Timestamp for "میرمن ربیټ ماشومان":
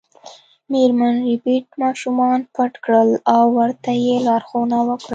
0.71-2.39